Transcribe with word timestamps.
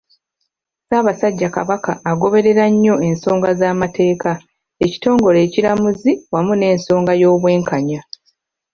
Ssaabasajja 0.83 1.47
Kabaka 1.55 1.91
agoberera 2.11 2.65
nnyo 2.71 2.95
ensonga 3.07 3.49
z'amateeka, 3.59 4.31
ekitongole 4.85 5.37
ekiramuzi 5.45 6.11
wamu 6.33 6.53
n'ensonga 6.55 7.11
y'Obwenkanya 7.21 8.01